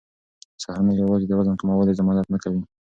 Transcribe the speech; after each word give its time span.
سهارنۍ 0.61 0.93
یوازې 1.01 1.25
د 1.27 1.31
وزن 1.39 1.55
کمولو 1.59 1.97
ضمانت 1.99 2.27
نه 2.33 2.37
کوي. 2.43 2.61